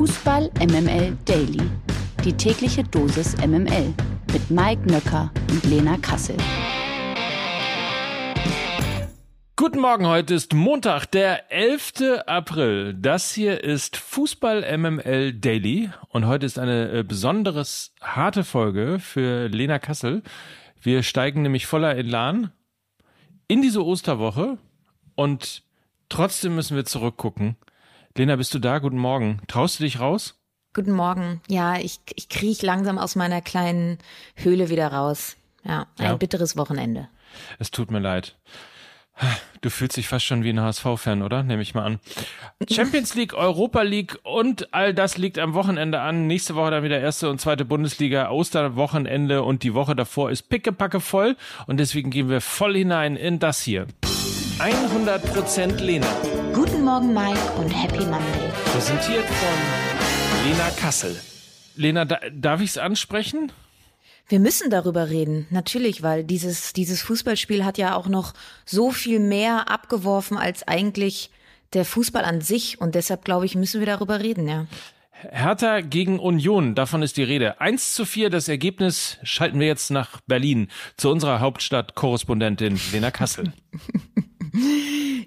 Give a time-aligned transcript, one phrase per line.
[0.00, 1.60] Fußball MML Daily.
[2.24, 3.92] Die tägliche Dosis MML
[4.32, 6.38] mit Mike Nöcker und Lena Kassel.
[9.56, 12.22] Guten Morgen, heute ist Montag, der 11.
[12.24, 12.94] April.
[12.94, 19.48] Das hier ist Fußball MML Daily und heute ist eine äh, besonderes harte Folge für
[19.48, 20.22] Lena Kassel.
[20.80, 22.52] Wir steigen nämlich voller Elan
[23.48, 24.56] in diese Osterwoche
[25.14, 25.62] und
[26.08, 27.56] trotzdem müssen wir zurückgucken.
[28.20, 28.80] Lena, bist du da?
[28.80, 29.40] Guten Morgen.
[29.48, 30.38] Traust du dich raus?
[30.74, 31.40] Guten Morgen.
[31.48, 33.96] Ja, ich, ich kriech langsam aus meiner kleinen
[34.36, 35.38] Höhle wieder raus.
[35.64, 36.16] Ja, ein ja.
[36.16, 37.08] bitteres Wochenende.
[37.58, 38.36] Es tut mir leid.
[39.62, 41.42] Du fühlst dich fast schon wie ein HSV-Fan, oder?
[41.42, 41.98] Nehme ich mal an.
[42.70, 46.26] Champions League, Europa League und all das liegt am Wochenende an.
[46.26, 51.00] Nächste Woche dann wieder erste und zweite Bundesliga, Osterwochenende und die Woche davor ist pickepacke
[51.00, 53.86] voll und deswegen gehen wir voll hinein in das hier.
[54.60, 56.06] 100% Lena.
[56.52, 58.50] Guten Morgen, Mike und Happy Monday.
[58.66, 61.18] Präsentiert von Lena Kassel.
[61.76, 63.50] Lena, da, darf ich es ansprechen?
[64.28, 68.34] Wir müssen darüber reden, natürlich, weil dieses, dieses Fußballspiel hat ja auch noch
[68.66, 71.30] so viel mehr abgeworfen als eigentlich
[71.72, 72.82] der Fußball an sich.
[72.82, 74.66] Und deshalb, glaube ich, müssen wir darüber reden, ja.
[75.30, 77.62] Hertha gegen Union, davon ist die Rede.
[77.62, 79.16] 1 zu 4 das Ergebnis.
[79.22, 80.68] Schalten wir jetzt nach Berlin
[80.98, 83.54] zu unserer Hauptstadt-Korrespondentin Lena Kassel.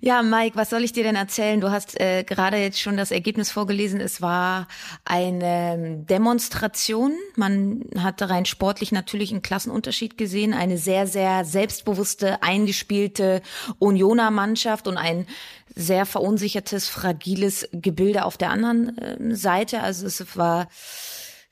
[0.01, 1.61] Ja, Mike, was soll ich dir denn erzählen?
[1.61, 4.01] Du hast äh, gerade jetzt schon das Ergebnis vorgelesen.
[4.01, 4.67] Es war
[5.05, 7.13] eine Demonstration.
[7.37, 10.53] Man hat rein sportlich natürlich einen Klassenunterschied gesehen.
[10.53, 13.41] Eine sehr, sehr selbstbewusste, eingespielte
[13.79, 15.25] Unioner Mannschaft und ein
[15.73, 19.81] sehr verunsichertes, fragiles Gebilde auf der anderen äh, Seite.
[19.81, 20.67] Also es war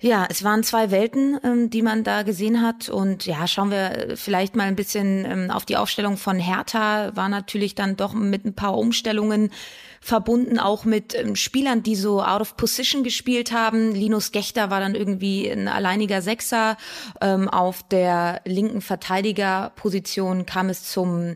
[0.01, 2.89] ja, es waren zwei Welten, ähm, die man da gesehen hat.
[2.89, 7.15] Und ja, schauen wir vielleicht mal ein bisschen ähm, auf die Aufstellung von Hertha.
[7.15, 9.51] War natürlich dann doch mit ein paar Umstellungen
[10.01, 13.93] verbunden, auch mit ähm, Spielern, die so out of position gespielt haben.
[13.93, 16.77] Linus Gechter war dann irgendwie ein alleiniger Sechser.
[17.21, 21.35] Ähm, auf der linken Verteidigerposition kam es zum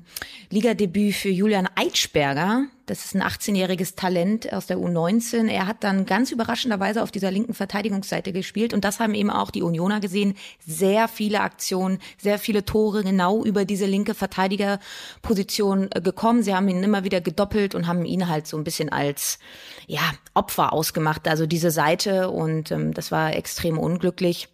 [0.50, 2.66] Ligadebüt für Julian Eitschberger.
[2.85, 5.47] Das ist ein 18-jähriges Talent aus der U19.
[5.47, 8.73] Er hat dann ganz überraschenderweise auf dieser linken Verteidigungsseite gespielt.
[8.73, 10.35] Und das haben eben auch die Unioner gesehen.
[10.66, 16.44] Sehr viele Aktionen, sehr viele Tore genau über diese linke Verteidigerposition äh, gekommen.
[16.44, 19.40] Sie haben ihn immer wieder gedoppelt und haben ihn halt so ein bisschen als,
[19.88, 21.28] ja, Opfer ausgemacht.
[21.28, 22.29] Also diese Seite.
[22.29, 24.47] Und ähm, das war extrem unglücklich.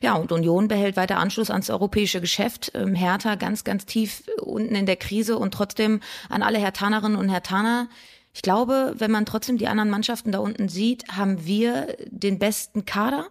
[0.00, 2.72] Ja, und Union behält weiter Anschluss ans europäische Geschäft.
[2.74, 7.28] Ähm, Hertha ganz, ganz tief unten in der Krise und trotzdem an alle Hertanerinnen und
[7.28, 7.88] Hertaner.
[8.34, 12.84] Ich glaube, wenn man trotzdem die anderen Mannschaften da unten sieht, haben wir den besten
[12.84, 13.26] Kader.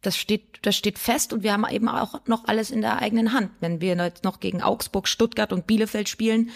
[0.00, 3.32] Das steht, das steht fest und wir haben eben auch noch alles in der eigenen
[3.32, 3.50] Hand.
[3.60, 6.50] Wenn wir jetzt noch gegen Augsburg, Stuttgart und Bielefeld spielen,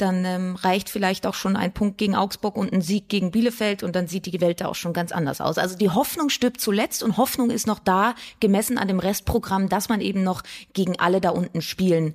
[0.00, 3.82] dann ähm, reicht vielleicht auch schon ein Punkt gegen Augsburg und ein Sieg gegen Bielefeld
[3.82, 5.58] und dann sieht die Welt da auch schon ganz anders aus.
[5.58, 9.88] Also die Hoffnung stirbt zuletzt und Hoffnung ist noch da, gemessen an dem Restprogramm, dass
[9.88, 12.14] man eben noch gegen alle da unten spielen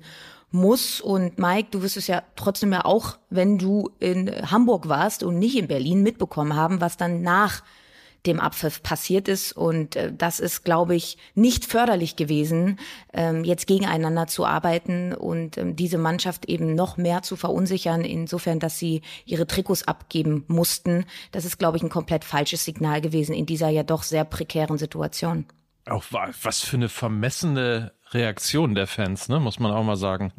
[0.50, 1.00] muss.
[1.00, 5.38] Und Mike, du wirst es ja trotzdem ja auch, wenn du in Hamburg warst und
[5.38, 7.62] nicht in Berlin, mitbekommen haben, was dann nach
[8.26, 9.52] dem Abpfiff passiert ist.
[9.52, 12.78] Und äh, das ist, glaube ich, nicht förderlich gewesen,
[13.12, 18.58] ähm, jetzt gegeneinander zu arbeiten und ähm, diese Mannschaft eben noch mehr zu verunsichern, insofern,
[18.58, 21.04] dass sie ihre Trikots abgeben mussten.
[21.32, 24.78] Das ist, glaube ich, ein komplett falsches Signal gewesen in dieser ja doch sehr prekären
[24.78, 25.46] Situation.
[25.88, 30.32] Auch was für eine vermessene Reaktion der Fans, ne, muss man auch mal sagen.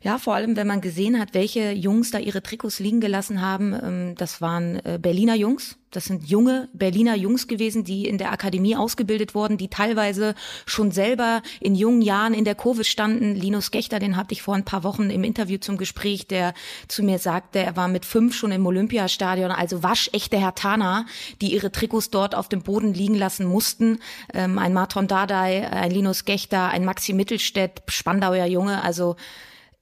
[0.00, 3.74] Ja, vor allem, wenn man gesehen hat, welche Jungs da ihre Trikots liegen gelassen haben.
[3.74, 5.78] Ähm, das waren äh, Berliner Jungs.
[5.96, 10.34] Das sind junge Berliner Jungs gewesen, die in der Akademie ausgebildet wurden, die teilweise
[10.66, 13.34] schon selber in jungen Jahren in der Kurve standen.
[13.34, 16.52] Linus Gechter, den hatte ich vor ein paar Wochen im Interview zum Gespräch, der
[16.86, 21.06] zu mir sagte, er war mit fünf schon im Olympiastadion, also waschechte Hertaner,
[21.40, 23.98] die ihre Trikots dort auf dem Boden liegen lassen mussten.
[24.34, 29.16] Ähm, ein Marton Dardai, ein Linus Gechter, ein Maxi Mittelstädt, Spandauer Junge, also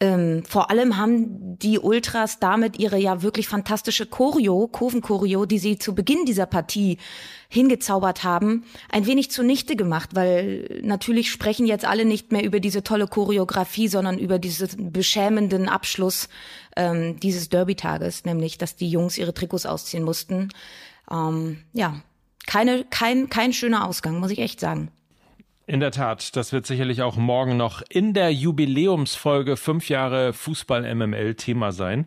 [0.04, 5.78] ähm, vor allem haben die Ultras damit ihre ja wirklich fantastische Choreo, Kurvenchoreo, die sie
[5.78, 6.98] zu Beginn dieser Partie
[7.48, 12.82] hingezaubert haben, ein wenig zunichte gemacht, weil natürlich sprechen jetzt alle nicht mehr über diese
[12.82, 16.28] tolle Choreografie, sondern über diesen beschämenden Abschluss
[16.76, 20.50] ähm, dieses Derby-Tages, nämlich, dass die Jungs ihre Trikots ausziehen mussten.
[21.10, 22.02] Ähm, ja,
[22.46, 24.90] keine, kein, kein schöner Ausgang, muss ich echt sagen.
[25.66, 30.94] In der Tat, das wird sicherlich auch morgen noch in der Jubiläumsfolge fünf Jahre Fußball
[30.94, 32.06] MML Thema sein.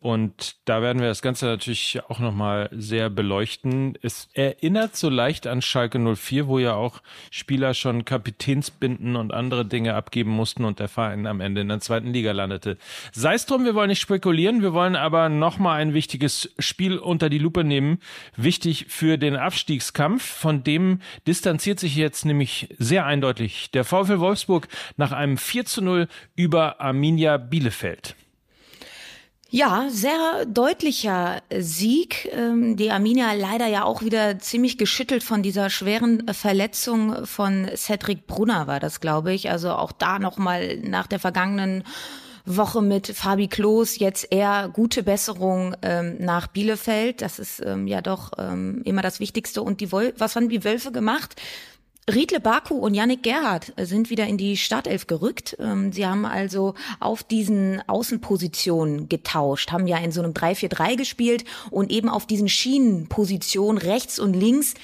[0.00, 3.98] Und da werden wir das Ganze natürlich auch nochmal sehr beleuchten.
[4.00, 9.66] Es erinnert so leicht an Schalke 04, wo ja auch Spieler schon Kapitänsbinden und andere
[9.66, 12.78] Dinge abgeben mussten und der Verein am Ende in der zweiten Liga landete.
[13.12, 17.28] Sei es drum, wir wollen nicht spekulieren, wir wollen aber nochmal ein wichtiges Spiel unter
[17.28, 17.98] die Lupe nehmen.
[18.36, 20.24] Wichtig für den Abstiegskampf.
[20.24, 25.82] Von dem distanziert sich jetzt nämlich sehr eindeutig der VfL Wolfsburg nach einem 4 zu
[25.82, 28.16] 0 über Arminia Bielefeld.
[29.52, 32.30] Ja, sehr deutlicher Sieg.
[32.32, 38.28] Ähm, die Arminia leider ja auch wieder ziemlich geschüttelt von dieser schweren Verletzung von Cedric
[38.28, 39.50] Brunner war das, glaube ich.
[39.50, 41.82] Also auch da nochmal nach der vergangenen
[42.46, 47.20] Woche mit Fabi Klos jetzt eher gute Besserung ähm, nach Bielefeld.
[47.20, 49.62] Das ist ähm, ja doch ähm, immer das Wichtigste.
[49.62, 51.34] Und die Wol was haben die Wölfe gemacht?
[52.14, 55.56] Riedle Baku und Yannick Gerhardt sind wieder in die Startelf gerückt.
[55.60, 61.44] Ähm, sie haben also auf diesen Außenpositionen getauscht, haben ja in so einem 3-4-3 gespielt
[61.70, 64.74] und eben auf diesen Schienenpositionen rechts und links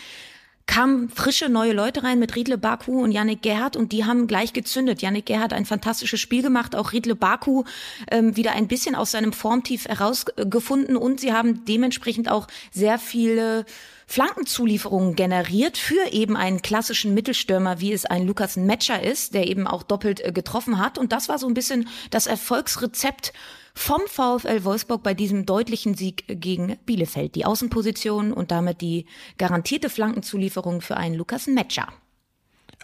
[0.67, 4.53] kamen frische neue Leute rein mit Riedle Baku und Yannick Gerhardt und die haben gleich
[4.53, 5.01] gezündet.
[5.01, 7.65] Yannick Gerhardt ein fantastisches Spiel gemacht, auch Riedle Baku
[8.11, 13.65] ähm, wieder ein bisschen aus seinem Formtief herausgefunden und sie haben dementsprechend auch sehr viele
[14.09, 19.67] Flankenzulieferungen generiert für eben einen klassischen Mittelstürmer, wie es ein Lukas Metscher ist, der eben
[19.67, 20.97] auch doppelt äh, getroffen hat.
[20.99, 23.33] Und das war so ein bisschen das Erfolgsrezept
[23.77, 27.35] vom VfL Wolfsburg bei diesem deutlichen Sieg gegen Bielefeld.
[27.35, 29.05] Die Außenposition und damit die
[29.37, 31.87] garantierte Flankenzulieferung für einen Lukas Metscher.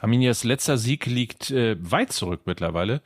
[0.00, 3.00] Arminias letzter Sieg liegt äh, weit zurück mittlerweile.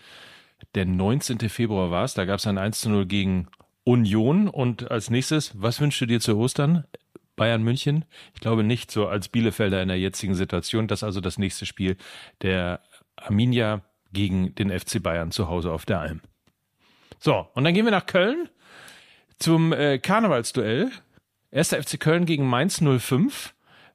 [0.74, 1.38] Der 19.
[1.48, 2.14] Februar war es.
[2.14, 3.46] Da gab es ein 1 zu 0 gegen
[3.84, 4.48] Union.
[4.48, 6.84] Und als nächstes, was wünschst du dir zu Ostern?
[7.36, 8.04] Bayern München?
[8.34, 10.88] Ich glaube nicht so als Bielefelder in der jetzigen Situation.
[10.88, 11.96] Das ist also das nächste Spiel
[12.42, 12.80] der
[13.14, 16.20] Arminia gegen den FC Bayern zu Hause auf der Alm.
[17.18, 18.48] So, und dann gehen wir nach Köln
[19.38, 20.90] zum äh, Karnevalsduell.
[21.50, 23.54] Erster FC Köln gegen Mainz 05.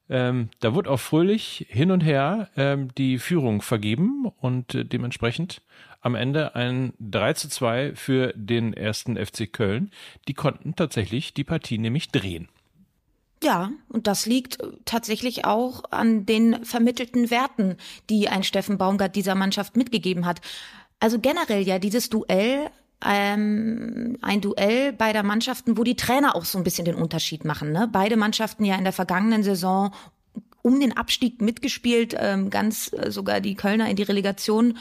[0.10, 5.62] Ähm, da wurde auch fröhlich hin und her ähm, die Führung vergeben und äh, dementsprechend
[6.02, 9.92] am Ende ein 3 zu 2 für den ersten FC Köln.
[10.28, 12.50] Die konnten tatsächlich die Partie nämlich drehen.
[13.44, 17.78] Ja, und das liegt tatsächlich auch an den vermittelten Werten,
[18.10, 20.42] die ein Steffen Baumgart dieser Mannschaft mitgegeben hat.
[21.00, 22.70] Also generell ja dieses Duell,
[23.06, 27.72] ähm, ein Duell beider Mannschaften, wo die Trainer auch so ein bisschen den Unterschied machen.
[27.72, 27.90] Ne?
[27.92, 29.92] Beide Mannschaften ja in der vergangenen Saison
[30.62, 34.78] um den Abstieg mitgespielt, ähm, ganz äh, sogar die Kölner in die Relegation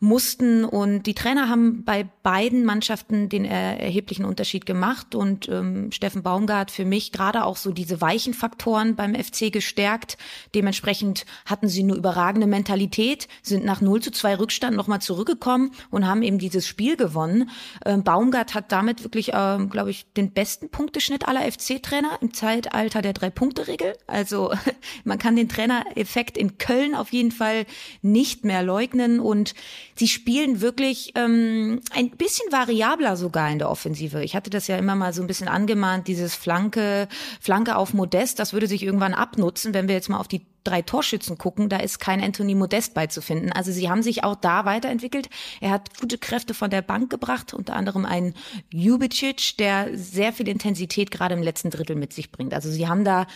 [0.00, 0.64] mussten.
[0.64, 5.14] Und die Trainer haben bei beiden Mannschaften den erheblichen Unterschied gemacht.
[5.14, 10.16] Und ähm, Steffen Baumgart für mich gerade auch so diese weichen Faktoren beim FC gestärkt.
[10.54, 16.06] Dementsprechend hatten sie eine überragende Mentalität, sind nach 0 zu 2 Rückstand nochmal zurückgekommen und
[16.06, 17.50] haben eben dieses Spiel gewonnen.
[17.84, 23.02] Ähm, Baumgart hat damit wirklich, ähm, glaube ich, den besten Punkteschnitt aller FC-Trainer im Zeitalter
[23.02, 23.92] der Drei-Punkte-Regel.
[24.06, 24.52] Also
[25.04, 27.66] man kann den Trainereffekt in Köln auf jeden Fall
[28.00, 29.20] nicht mehr leugnen.
[29.20, 29.54] Und
[30.00, 34.24] sie spielen wirklich ähm, ein bisschen variabler sogar in der Offensive.
[34.24, 37.06] Ich hatte das ja immer mal so ein bisschen angemahnt, dieses Flanke,
[37.38, 40.80] Flanke auf Modest, das würde sich irgendwann abnutzen, wenn wir jetzt mal auf die drei
[40.80, 43.52] Torschützen gucken, da ist kein Anthony Modest beizufinden.
[43.52, 45.28] Also sie haben sich auch da weiterentwickelt.
[45.60, 48.32] Er hat gute Kräfte von der Bank gebracht, unter anderem einen
[48.70, 52.54] Jubicic, der sehr viel Intensität gerade im letzten Drittel mit sich bringt.
[52.54, 53.26] Also sie haben da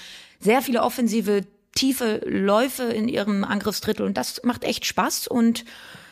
[0.40, 1.42] sehr viele offensive,
[1.74, 5.66] tiefe Läufe in ihrem Angriffsdrittel und das macht echt Spaß und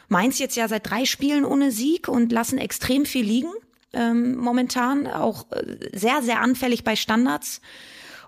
[0.09, 3.51] Mainz jetzt ja seit drei Spielen ohne Sieg und lassen extrem viel liegen.
[3.93, 7.61] Ähm, momentan auch äh, sehr, sehr anfällig bei Standards.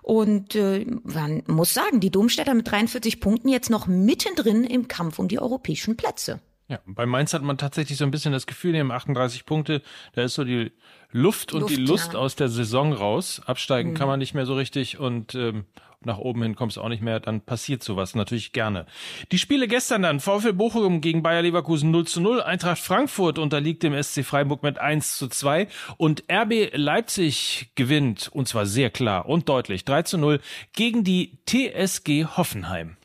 [0.01, 5.17] Und äh, man muss sagen, die Domstädter mit 43 Punkten jetzt noch mittendrin im Kampf
[5.17, 6.39] um die europäischen Plätze.
[6.67, 9.83] Ja, bei Mainz hat man tatsächlich so ein bisschen das Gefühl, die haben 38 Punkte,
[10.13, 10.71] da ist so die
[11.11, 12.19] Luft und Luft, die Lust ja.
[12.19, 13.39] aus der Saison raus.
[13.45, 13.93] Absteigen mhm.
[13.93, 15.65] kann man nicht mehr so richtig und ähm,
[16.05, 18.85] nach oben hin kommst auch nicht mehr, dann passiert sowas natürlich gerne.
[19.31, 23.83] Die Spiele gestern dann, VfL Bochum gegen Bayer Leverkusen 0 zu 0, Eintracht Frankfurt unterliegt
[23.83, 25.67] dem SC Freiburg mit 1 zu 2
[25.97, 30.39] und RB Leipzig gewinnt, und zwar sehr klar und deutlich, 3 zu 0
[30.73, 32.97] gegen die TSG Hoffenheim.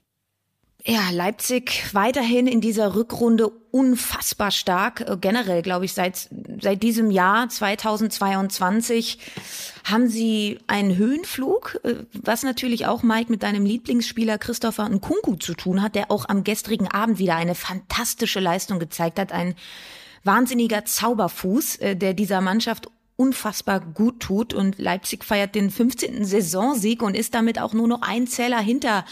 [0.84, 5.02] Ja, Leipzig weiterhin in dieser Rückrunde unfassbar stark.
[5.02, 6.28] Äh, generell, glaube ich, seit,
[6.60, 9.18] seit diesem Jahr 2022
[9.84, 15.54] haben sie einen Höhenflug, äh, was natürlich auch Mike mit deinem Lieblingsspieler Christopher Nkunku zu
[15.54, 19.32] tun hat, der auch am gestrigen Abend wieder eine fantastische Leistung gezeigt hat.
[19.32, 19.54] Ein
[20.24, 22.88] wahnsinniger Zauberfuß, äh, der dieser Mannschaft
[23.20, 26.24] unfassbar gut tut und Leipzig feiert den 15.
[26.24, 29.04] Saisonsieg und ist damit auch nur noch ein Zähler hinter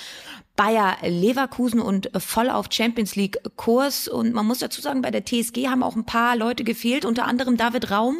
[0.56, 4.08] Bayer Leverkusen und voll auf Champions League Kurs.
[4.08, 7.26] Und man muss dazu sagen, bei der TSG haben auch ein paar Leute gefehlt, unter
[7.26, 8.16] anderem David Raum,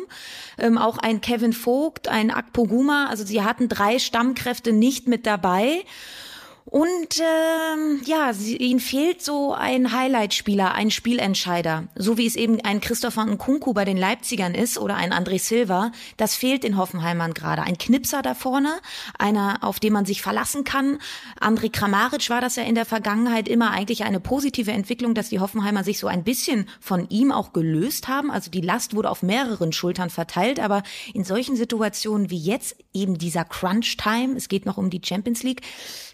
[0.58, 3.06] ähm, auch ein Kevin Vogt, ein Akpoguma.
[3.06, 5.84] Also sie hatten drei Stammkräfte nicht mit dabei.
[6.70, 12.60] Und ähm, ja, sie, ihnen fehlt so ein Highlight-Spieler, ein Spielentscheider, so wie es eben
[12.60, 15.92] ein Christopher Nkunku bei den Leipzigern ist oder ein André Silva.
[16.18, 17.62] Das fehlt den Hoffenheimern gerade.
[17.62, 18.74] Ein Knipser da vorne,
[19.18, 20.98] einer, auf den man sich verlassen kann.
[21.40, 25.40] André Kramaric war das ja in der Vergangenheit immer eigentlich eine positive Entwicklung, dass die
[25.40, 28.30] Hoffenheimer sich so ein bisschen von ihm auch gelöst haben.
[28.30, 30.82] Also die Last wurde auf mehreren Schultern verteilt, aber
[31.14, 35.62] in solchen Situationen wie jetzt eben dieser Crunch-Time, es geht noch um die Champions League,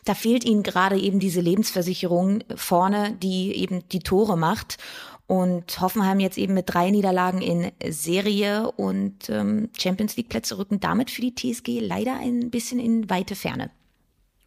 [0.05, 4.79] da ihnen gerade eben diese Lebensversicherung vorne, die eben die Tore macht.
[5.27, 10.81] Und Hoffenheim jetzt eben mit drei Niederlagen in Serie und ähm, Champions League Plätze rücken
[10.81, 13.71] damit für die TSG leider ein bisschen in weite Ferne.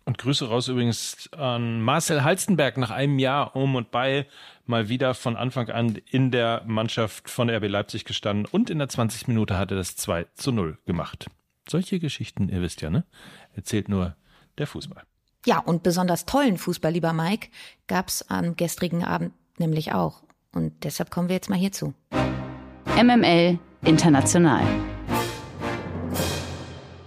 [0.06, 4.26] Und Grüße raus übrigens an Marcel Halstenberg nach einem Jahr um und bei
[4.66, 8.88] mal wieder von Anfang an in der Mannschaft von RB Leipzig gestanden und in der
[8.88, 11.28] 20 Minute hatte das 2 zu 0 gemacht.
[11.68, 13.04] Solche Geschichten, ihr wisst ja, ne?
[13.54, 14.16] Erzählt nur
[14.58, 15.04] der Fußball.
[15.48, 17.48] Ja, und besonders tollen Fußball, lieber Mike,
[17.88, 20.22] gab's am gestrigen Abend nämlich auch.
[20.52, 21.94] Und deshalb kommen wir jetzt mal hierzu.
[23.02, 24.62] MML International.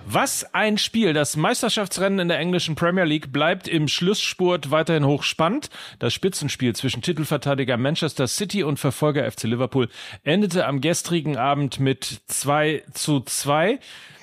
[0.07, 1.13] Was ein Spiel.
[1.13, 5.69] Das Meisterschaftsrennen in der englischen Premier League bleibt im Schlussspurt weiterhin hochspannend.
[5.99, 9.91] Das Spitzenspiel zwischen Titelverteidiger Manchester City und Verfolger FC Liverpool
[10.25, 13.79] endete am gestrigen Abend mit 2 zu 2.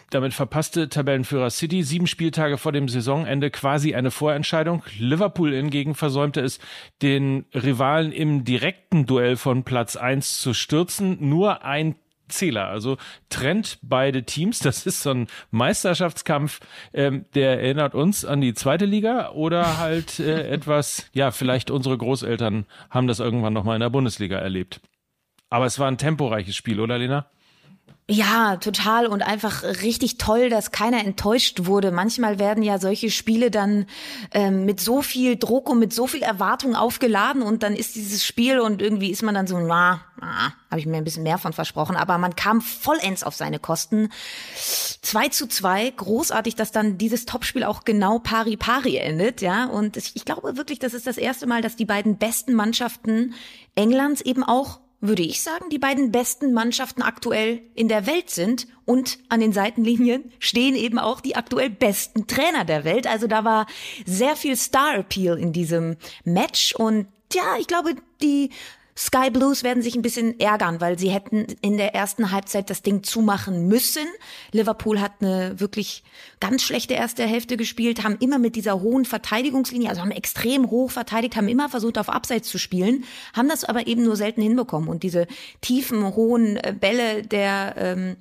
[0.10, 4.84] Damit verpasste Tabellenführer City sieben Spieltage vor dem Saisonende quasi eine Vorentscheidung.
[4.98, 6.60] Liverpool hingegen versäumte es,
[7.02, 11.18] den Rivalen im direkten Duell von Platz eins zu stürzen.
[11.28, 11.96] Nur ein
[12.30, 12.98] Zähler, also
[13.30, 14.60] trennt beide Teams.
[14.60, 16.60] Das ist so ein Meisterschaftskampf,
[16.94, 21.98] ähm, der erinnert uns an die zweite Liga oder halt äh, etwas, ja, vielleicht unsere
[21.98, 24.82] Großeltern haben das irgendwann nochmal in der Bundesliga erlebt.
[25.50, 27.28] Aber es war ein temporeiches Spiel, oder Lena?
[28.10, 31.92] Ja, total und einfach richtig toll, dass keiner enttäuscht wurde.
[31.92, 33.86] Manchmal werden ja solche Spiele dann
[34.32, 38.26] ähm, mit so viel Druck und mit so viel Erwartung aufgeladen und dann ist dieses
[38.26, 41.38] Spiel und irgendwie ist man dann so, na, na habe ich mir ein bisschen mehr
[41.38, 44.08] von versprochen, aber man kam vollends auf seine Kosten.
[44.56, 49.66] 2 zu 2, großartig, dass dann dieses Topspiel auch genau pari pari endet, ja.
[49.66, 53.34] Und ich glaube wirklich, das ist das erste Mal, dass die beiden besten Mannschaften
[53.76, 58.68] Englands eben auch würde ich sagen, die beiden besten Mannschaften aktuell in der Welt sind
[58.86, 63.06] und an den Seitenlinien stehen eben auch die aktuell besten Trainer der Welt.
[63.06, 63.68] Also da war
[64.06, 68.52] sehr viel Star Appeal in diesem Match und ja, ich glaube, die
[68.98, 72.82] Sky Blues werden sich ein bisschen ärgern, weil sie hätten in der ersten Halbzeit das
[72.82, 74.08] Ding zumachen müssen.
[74.52, 76.04] Liverpool hat eine wirklich
[76.40, 80.90] ganz schlechte erste Hälfte gespielt, haben immer mit dieser hohen Verteidigungslinie, also haben extrem hoch
[80.90, 84.90] verteidigt, haben immer versucht, auf Abseits zu spielen, haben das aber eben nur selten hinbekommen.
[84.90, 85.28] Und diese
[85.62, 88.16] tiefen, hohen äh, Bälle der ähm,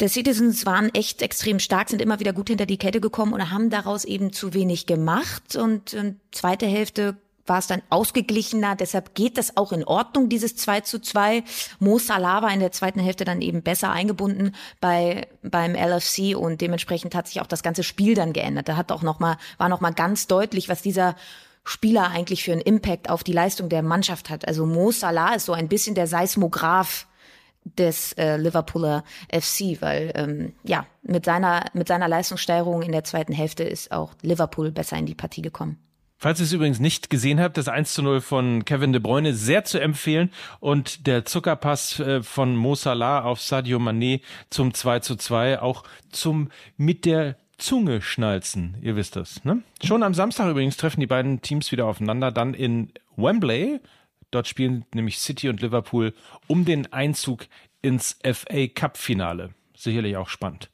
[0.00, 3.50] der Citizens waren echt extrem stark, sind immer wieder gut hinter die Kette gekommen und
[3.50, 5.56] haben daraus eben zu wenig gemacht.
[5.56, 8.76] Und, und zweite Hälfte war es dann ausgeglichener.
[8.76, 11.42] Deshalb geht das auch in Ordnung, dieses 2 zu 2.
[11.78, 16.60] Mo Salah war in der zweiten Hälfte dann eben besser eingebunden bei, beim LFC und
[16.60, 18.68] dementsprechend hat sich auch das ganze Spiel dann geändert.
[18.68, 21.16] Da hat auch noch mal, war noch mal ganz deutlich, was dieser
[21.64, 24.46] Spieler eigentlich für einen Impact auf die Leistung der Mannschaft hat.
[24.46, 27.06] Also Mo Salah ist so ein bisschen der Seismograph
[27.64, 33.32] des äh, Liverpooler FC, weil ähm, ja mit seiner mit seiner Leistungssteigerung in der zweiten
[33.32, 35.78] Hälfte ist auch Liverpool besser in die Partie gekommen.
[36.22, 39.34] Falls ihr es übrigens nicht gesehen habt, das 1 zu 0 von Kevin De Bruyne
[39.34, 45.00] sehr zu empfehlen und der Zuckerpass äh, von Mo Salah auf Sadio Mané zum 2
[45.00, 48.76] zu 2 auch zum mit der Zunge schnalzen.
[48.82, 49.64] Ihr wisst das, ne?
[49.82, 53.80] Schon am Samstag übrigens treffen die beiden Teams wieder aufeinander, dann in Wembley.
[54.30, 56.14] Dort spielen nämlich City und Liverpool
[56.46, 57.46] um den Einzug
[57.80, 59.50] ins FA Cup Finale.
[59.76, 60.70] Sicherlich auch spannend.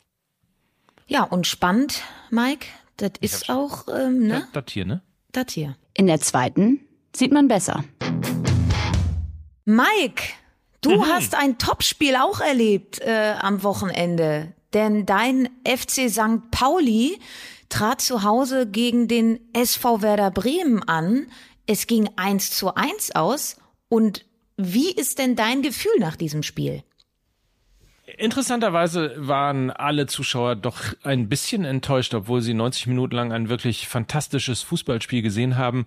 [1.07, 2.67] Ja, und spannend, Mike,
[2.99, 4.47] das ist auch, ähm, ne?
[4.53, 5.01] Das, das hier, ne?
[5.33, 5.77] Das hier.
[5.95, 6.81] In der zweiten
[7.15, 7.85] sieht man besser.
[9.65, 10.23] Mike,
[10.81, 11.07] du mhm.
[11.07, 14.55] hast ein Topspiel auch erlebt äh, am Wochenende.
[14.73, 16.51] Denn dein FC St.
[16.51, 17.19] Pauli
[17.69, 21.27] trat zu Hause gegen den SV Werder Bremen an.
[21.67, 23.57] Es ging eins zu eins aus.
[23.89, 24.25] Und
[24.57, 26.83] wie ist denn dein Gefühl nach diesem Spiel?
[28.19, 33.87] Interessanterweise waren alle Zuschauer doch ein bisschen enttäuscht, obwohl sie 90 Minuten lang ein wirklich
[33.87, 35.87] fantastisches Fußballspiel gesehen haben.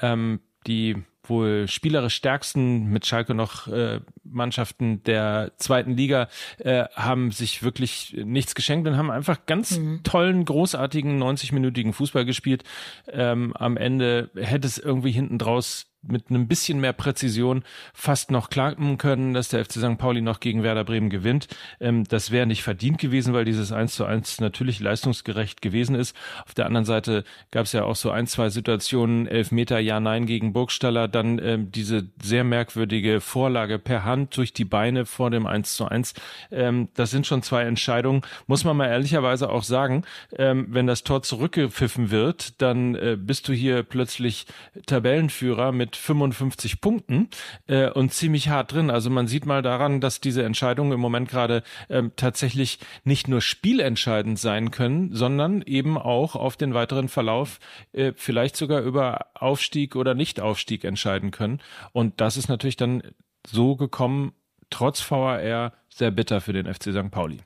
[0.00, 7.30] Ähm, die wohl spielerisch stärksten mit Schalke noch äh, Mannschaften der zweiten Liga äh, haben
[7.30, 10.02] sich wirklich nichts geschenkt und haben einfach ganz mhm.
[10.02, 12.64] tollen, großartigen 90-minütigen Fußball gespielt.
[13.08, 18.48] Ähm, am Ende hätte es irgendwie hinten draus mit einem bisschen mehr Präzision fast noch
[18.48, 19.98] klagen können, dass der FC St.
[19.98, 21.48] Pauli noch gegen Werder Bremen gewinnt.
[21.78, 26.16] Ähm, das wäre nicht verdient gewesen, weil dieses 1 zu 1 natürlich leistungsgerecht gewesen ist.
[26.46, 30.26] Auf der anderen Seite gab es ja auch so ein, zwei Situationen, Elfmeter, ja, nein
[30.26, 35.46] gegen Burgstaller, dann ähm, diese sehr merkwürdige Vorlage per Hand durch die Beine vor dem
[35.46, 36.14] 1 zu 1.
[36.50, 40.04] Ähm, das sind schon zwei Entscheidungen, muss man mal ehrlicherweise auch sagen.
[40.36, 44.46] Ähm, wenn das Tor zurückgepfiffen wird, dann äh, bist du hier plötzlich
[44.86, 47.28] Tabellenführer mit mit 55 Punkten
[47.66, 48.90] äh, und ziemlich hart drin.
[48.90, 53.40] Also man sieht mal daran, dass diese Entscheidungen im Moment gerade ähm, tatsächlich nicht nur
[53.40, 57.58] spielentscheidend sein können, sondern eben auch auf den weiteren Verlauf
[57.92, 61.60] äh, vielleicht sogar über Aufstieg oder Nichtaufstieg entscheiden können.
[61.92, 63.02] Und das ist natürlich dann
[63.44, 64.32] so gekommen,
[64.70, 67.10] trotz VAR sehr bitter für den FC St.
[67.10, 67.38] Pauli.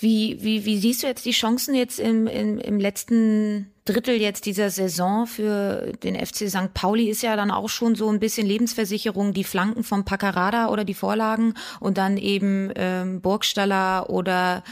[0.00, 4.46] Wie, wie, wie siehst du jetzt die Chancen jetzt im, im, im letzten Drittel jetzt
[4.46, 6.72] dieser Saison für den FC St.
[6.74, 10.84] Pauli ist ja dann auch schon so ein bisschen Lebensversicherung, die Flanken vom Paccarada oder
[10.84, 14.62] die Vorlagen und dann eben ähm, Burgstaller oder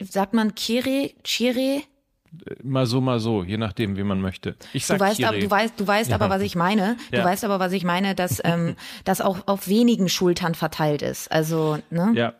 [0.00, 1.82] sagt man Chire, Chire?
[2.62, 4.54] Mal so, mal so, je nachdem, wie man möchte.
[4.72, 6.14] Ich sag du weißt, aber, du weißt, du weißt ja.
[6.14, 6.96] aber, was ich meine.
[7.10, 7.24] Du ja.
[7.24, 11.30] weißt aber, was ich meine, dass ähm, das auch auf wenigen Schultern verteilt ist.
[11.32, 12.12] Also, ne?
[12.14, 12.34] Ja.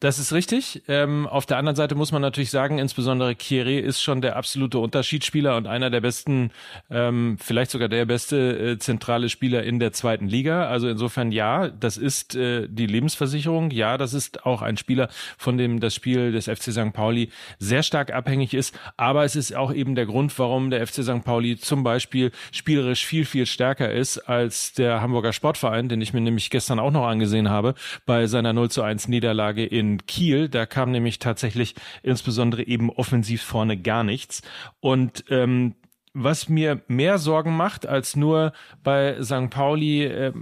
[0.00, 0.84] Das ist richtig.
[0.86, 4.78] Ähm, auf der anderen Seite muss man natürlich sagen, insbesondere Kieré ist schon der absolute
[4.78, 6.52] Unterschiedsspieler und einer der besten,
[6.88, 10.68] ähm, vielleicht sogar der beste äh, zentrale Spieler in der zweiten Liga.
[10.68, 13.72] Also insofern ja, das ist äh, die Lebensversicherung.
[13.72, 16.92] Ja, das ist auch ein Spieler, von dem das Spiel des FC St.
[16.92, 18.78] Pauli sehr stark abhängig ist.
[18.96, 21.24] Aber es ist auch eben der Grund, warum der FC St.
[21.24, 26.20] Pauli zum Beispiel spielerisch viel, viel stärker ist als der Hamburger Sportverein, den ich mir
[26.20, 27.74] nämlich gestern auch noch angesehen habe,
[28.06, 30.48] bei seiner 0 zu 1 Niederlage in in Kiel.
[30.48, 34.42] Da kam nämlich tatsächlich insbesondere eben offensiv vorne gar nichts.
[34.80, 35.74] Und ähm,
[36.14, 38.52] was mir mehr Sorgen macht, als nur
[38.82, 39.50] bei St.
[39.50, 40.32] Pauli äh,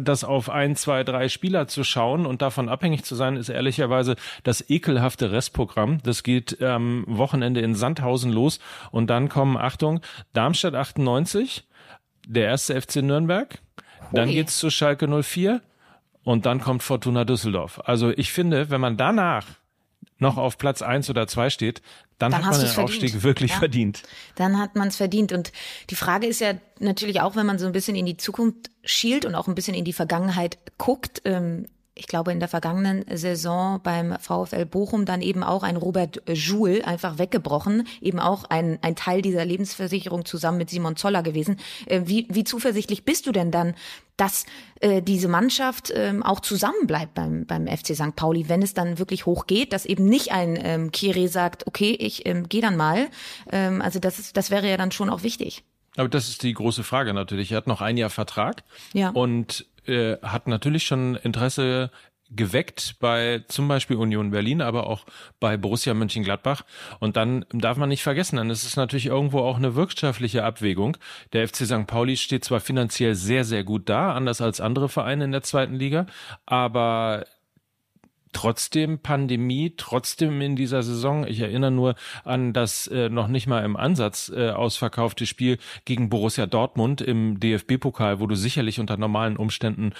[0.00, 4.16] das auf ein, zwei, drei Spieler zu schauen und davon abhängig zu sein, ist ehrlicherweise
[4.42, 5.98] das ekelhafte Restprogramm.
[6.02, 8.58] Das geht am ähm, Wochenende in Sandhausen los
[8.90, 10.00] und dann kommen, Achtung,
[10.32, 11.64] Darmstadt 98,
[12.26, 13.60] der erste FC Nürnberg,
[14.12, 15.60] dann geht's zu Schalke 04,
[16.26, 17.80] und dann kommt Fortuna Düsseldorf.
[17.84, 19.46] Also ich finde, wenn man danach
[20.18, 21.82] noch auf Platz eins oder zwei steht,
[22.18, 23.04] dann, dann hat man den verdient.
[23.04, 23.58] Aufstieg wirklich ja.
[23.58, 24.02] verdient.
[24.34, 25.30] Dann hat man es verdient.
[25.30, 25.52] Und
[25.88, 29.24] die Frage ist ja natürlich auch, wenn man so ein bisschen in die Zukunft schielt
[29.24, 33.80] und auch ein bisschen in die Vergangenheit guckt, ähm, ich glaube, in der vergangenen Saison
[33.82, 38.96] beim VfL Bochum dann eben auch ein Robert Joule einfach weggebrochen, eben auch ein, ein
[38.96, 41.58] Teil dieser Lebensversicherung zusammen mit Simon Zoller gewesen.
[41.86, 43.74] Äh, wie, wie zuversichtlich bist du denn dann,
[44.18, 44.44] dass
[44.80, 48.14] äh, diese Mannschaft ähm, auch zusammenbleibt beim, beim FC St.
[48.14, 52.26] Pauli, wenn es dann wirklich hochgeht, dass eben nicht ein ähm, Kire sagt, okay, ich
[52.26, 53.08] ähm, gehe dann mal.
[53.50, 55.64] Ähm, also das, ist, das wäre ja dann schon auch wichtig.
[55.96, 57.52] Aber das ist die große Frage natürlich.
[57.52, 59.10] Er hat noch ein Jahr Vertrag ja.
[59.10, 61.90] und äh, hat natürlich schon Interesse
[62.30, 65.04] geweckt bei zum Beispiel Union Berlin, aber auch
[65.38, 66.62] bei Borussia Mönchengladbach.
[66.98, 70.96] Und dann darf man nicht vergessen, dann ist es natürlich irgendwo auch eine wirtschaftliche Abwägung.
[71.32, 71.86] Der FC St.
[71.86, 75.74] Pauli steht zwar finanziell sehr, sehr gut da, anders als andere Vereine in der zweiten
[75.74, 76.06] Liga,
[76.46, 77.26] aber
[78.32, 81.26] trotzdem Pandemie, trotzdem in dieser Saison.
[81.26, 86.08] Ich erinnere nur an das äh, noch nicht mal im Ansatz äh, ausverkaufte Spiel gegen
[86.08, 89.92] Borussia Dortmund im DFB-Pokal, wo du sicherlich unter normalen Umständen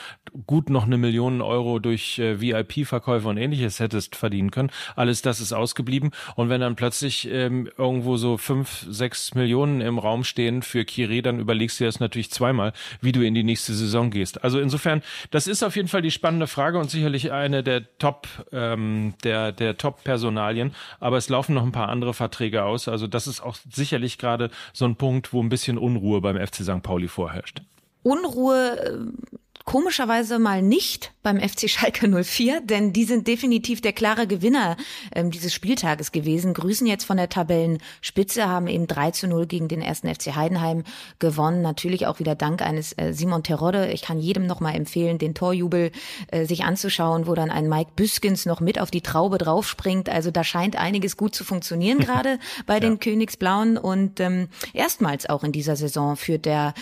[0.46, 4.70] gut noch eine Million Euro durch äh, VIP-Verkäufe und ähnliches hättest verdienen können.
[4.96, 6.10] Alles das ist ausgeblieben.
[6.34, 11.22] Und wenn dann plötzlich ähm, irgendwo so fünf, sechs Millionen im Raum stehen für Kiri,
[11.22, 14.44] dann überlegst du dir das natürlich zweimal, wie du in die nächste Saison gehst.
[14.44, 18.25] Also insofern, das ist auf jeden Fall die spannende Frage und sicherlich eine der Top
[18.52, 22.88] ähm, der, der Top-Personalien, aber es laufen noch ein paar andere Verträge aus.
[22.88, 26.56] Also das ist auch sicherlich gerade so ein Punkt, wo ein bisschen Unruhe beim FC
[26.56, 26.82] St.
[26.82, 27.62] Pauli vorherrscht.
[28.02, 29.12] Unruhe
[29.66, 34.76] komischerweise mal nicht beim FC Schalke 04, denn die sind definitiv der klare Gewinner
[35.12, 36.54] ähm, dieses Spieltages gewesen.
[36.54, 40.84] Grüßen jetzt von der Tabellenspitze, haben eben 3 zu 0 gegen den ersten FC Heidenheim
[41.18, 41.62] gewonnen.
[41.62, 43.90] Natürlich auch wieder dank eines äh, Simon Terodde.
[43.90, 45.90] Ich kann jedem noch mal empfehlen, den Torjubel
[46.28, 50.08] äh, sich anzuschauen, wo dann ein Mike Büskens noch mit auf die Traube draufspringt.
[50.08, 52.98] Also da scheint einiges gut zu funktionieren gerade bei den ja.
[52.98, 56.72] Königsblauen und ähm, erstmals auch in dieser Saison führt der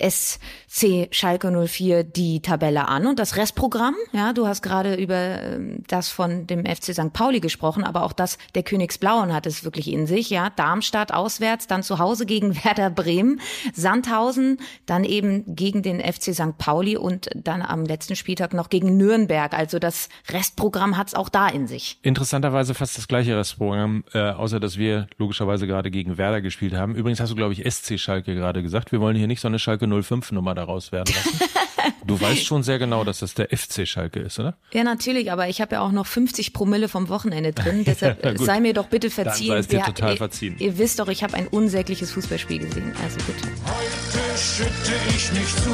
[0.00, 3.94] SC Schalke 04 die die Tabelle an und das Restprogramm.
[4.12, 7.12] Ja, du hast gerade über ähm, das von dem FC St.
[7.12, 10.30] Pauli gesprochen, aber auch das der Königsblauen hat es wirklich in sich.
[10.30, 13.40] Ja, Darmstadt auswärts, dann zu Hause gegen Werder Bremen,
[13.74, 16.56] Sandhausen, dann eben gegen den FC St.
[16.56, 19.52] Pauli und dann am letzten Spieltag noch gegen Nürnberg.
[19.52, 21.98] Also das Restprogramm hat es auch da in sich.
[22.00, 26.94] Interessanterweise fast das gleiche Restprogramm, äh, außer dass wir logischerweise gerade gegen Werder gespielt haben.
[26.94, 28.90] Übrigens hast du, glaube ich, SC Schalke gerade gesagt.
[28.90, 31.38] Wir wollen hier nicht so eine Schalke 05 Nummer daraus werden lassen.
[32.06, 34.56] Du weißt schon sehr genau, dass das der FC Schalke ist, oder?
[34.72, 37.84] Ja, natürlich, aber ich habe ja auch noch 50 Promille vom Wochenende drin.
[37.86, 39.48] Deshalb ja, sei mir doch bitte verziehen.
[39.48, 40.56] Dann sei es dir total verziehen.
[40.58, 42.92] Ihr, ihr wisst doch, ich habe ein unsägliches Fußballspiel gesehen.
[43.02, 43.48] Also bitte.
[43.66, 45.70] Heute schütte ich nicht zu,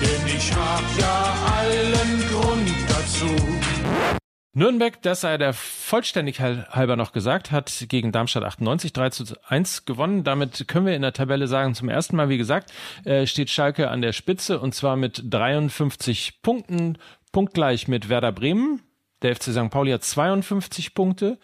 [0.00, 4.25] denn ich hab ja allen Grund dazu.
[4.56, 9.84] Nürnberg, das sei der Vollständigkeit halber noch gesagt, hat gegen Darmstadt 98 3 zu 1
[9.84, 10.24] gewonnen.
[10.24, 12.72] Damit können wir in der Tabelle sagen, zum ersten Mal, wie gesagt,
[13.04, 16.96] äh, steht Schalke an der Spitze und zwar mit 53 Punkten,
[17.32, 18.80] punktgleich mit Werder Bremen.
[19.20, 19.68] Der FC St.
[19.68, 21.38] Pauli hat 52 Punkte.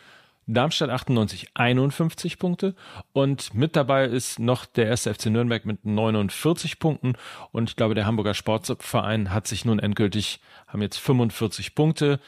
[0.46, 2.75] Darmstadt 98 51 Punkte
[3.12, 7.14] und mit dabei ist noch der erste FC Nürnberg mit 49 Punkten
[7.53, 12.18] und ich glaube der Hamburger Sportverein hat sich nun endgültig haben jetzt 45 Punkte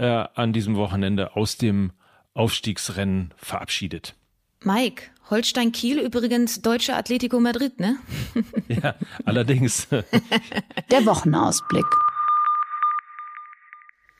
[0.00, 1.92] äh, an diesem Wochenende aus dem
[2.32, 4.14] Aufstiegsrennen verabschiedet.
[4.64, 7.96] Mike, Holstein Kiel übrigens deutsche Atletico Madrid, ne?
[8.68, 9.88] ja, allerdings.
[10.90, 11.86] Der Wochenausblick.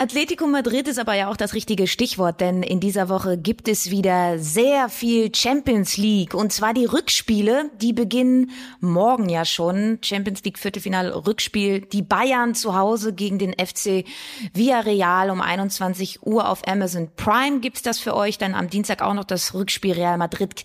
[0.03, 3.91] Atletico Madrid ist aber ja auch das richtige Stichwort, denn in dieser Woche gibt es
[3.91, 6.33] wieder sehr viel Champions League.
[6.33, 9.99] Und zwar die Rückspiele, die beginnen morgen ja schon.
[10.01, 14.07] Champions League Viertelfinale Rückspiel, die Bayern zu Hause gegen den FC
[14.55, 17.61] Villarreal um 21 Uhr auf Amazon Prime.
[17.61, 20.65] Gibt's das für euch, dann am Dienstag auch noch das Rückspiel Real Madrid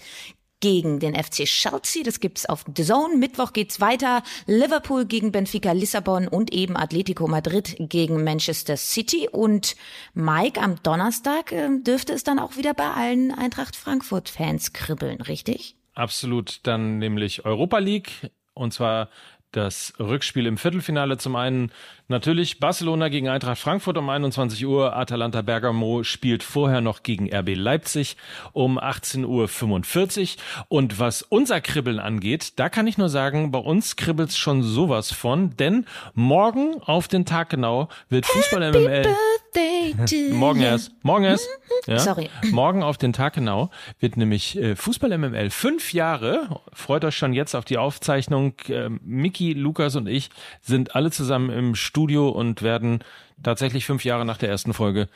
[0.66, 2.02] gegen den FC Chelsea.
[2.04, 3.18] Das gibt's auf The Zone.
[3.18, 4.24] Mittwoch geht's weiter.
[4.48, 9.30] Liverpool gegen Benfica Lissabon und eben Atletico Madrid gegen Manchester City.
[9.32, 9.76] Und
[10.16, 15.22] Mike, am Donnerstag äh, dürfte es dann auch wieder bei allen Eintracht Frankfurt Fans kribbeln,
[15.22, 15.76] richtig?
[15.94, 16.62] Absolut.
[16.64, 18.32] Dann nämlich Europa League.
[18.56, 19.10] Und zwar
[19.52, 21.72] das Rückspiel im Viertelfinale zum einen
[22.08, 24.96] natürlich Barcelona gegen Eintracht Frankfurt um 21 Uhr.
[24.96, 28.18] Atalanta Bergamo spielt vorher noch gegen RB Leipzig
[28.54, 30.66] um 18.45 Uhr.
[30.68, 35.12] Und was unser Kribbeln angeht, da kann ich nur sagen, bei uns kribbelt's schon sowas
[35.12, 39.16] von, denn morgen auf den Tag genau wird Fußball MML.
[40.32, 40.92] morgen erst.
[41.04, 41.48] Morgen erst.
[41.88, 42.00] Ja?
[42.00, 42.32] Sorry.
[42.50, 46.62] Morgen auf den Tag genau wird nämlich äh, Fußball MML fünf Jahre.
[46.74, 48.56] Freut euch schon jetzt auf die Aufzeichnung.
[48.70, 50.30] Äh, Miki, Lukas und ich
[50.62, 53.00] sind alle zusammen im Studio und werden
[53.42, 55.08] tatsächlich fünf Jahre nach der ersten Folge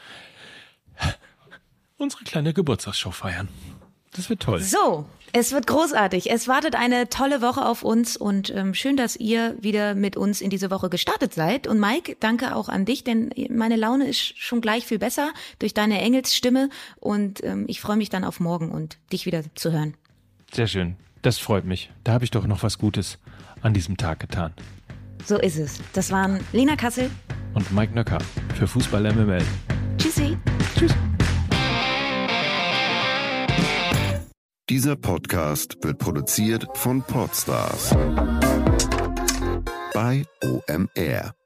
[1.98, 3.50] unsere kleine Geburtstagsshow feiern.
[4.14, 4.62] Das wird toll.
[4.62, 6.32] So, es wird großartig.
[6.32, 10.40] Es wartet eine tolle Woche auf uns und ähm, schön, dass ihr wieder mit uns
[10.40, 11.68] in diese Woche gestartet seid.
[11.68, 15.74] Und Mike, danke auch an dich, denn meine Laune ist schon gleich viel besser durch
[15.74, 16.70] deine Engelsstimme
[17.02, 19.96] und ähm, ich freue mich dann auf morgen und dich wieder zu hören.
[20.54, 20.96] Sehr schön.
[21.24, 21.92] Das freut mich.
[22.06, 23.20] Da habe ich doch noch was Gutes
[23.62, 24.54] an diesem Tag getan.
[25.26, 25.80] So ist es.
[25.94, 27.10] Das waren Lena Kassel
[27.54, 28.20] und Mike Nöcker
[28.56, 29.44] für Fußball MML.
[29.98, 30.38] Tschüssi.
[30.78, 30.94] Tschüss.
[34.70, 37.96] Dieser Podcast wird produziert von Podstars
[39.94, 41.39] bei OMR.